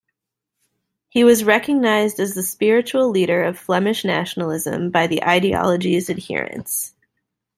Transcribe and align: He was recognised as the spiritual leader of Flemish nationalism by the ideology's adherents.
He 1.09 1.23
was 1.23 1.43
recognised 1.43 2.19
as 2.19 2.33
the 2.33 2.41
spiritual 2.41 3.09
leader 3.11 3.43
of 3.43 3.59
Flemish 3.59 4.03
nationalism 4.03 4.89
by 4.89 5.05
the 5.05 5.23
ideology's 5.23 6.09
adherents. 6.09 6.95